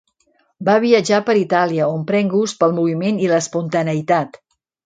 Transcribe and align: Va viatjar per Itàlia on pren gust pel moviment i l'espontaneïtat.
Va 0.69 0.77
viatjar 0.85 1.19
per 1.27 1.35
Itàlia 1.41 1.89
on 1.97 2.07
pren 2.13 2.33
gust 2.33 2.59
pel 2.65 2.75
moviment 2.81 3.23
i 3.27 3.33
l'espontaneïtat. 3.35 4.43